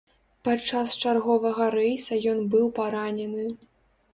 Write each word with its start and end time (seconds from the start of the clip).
Падчас 0.47 0.95
чарговага 1.03 1.67
рэйса 1.77 2.19
ён 2.33 2.41
быў 2.55 2.65
паранены. 2.81 3.45